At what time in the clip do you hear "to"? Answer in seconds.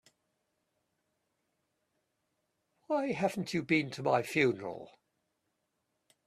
3.91-4.01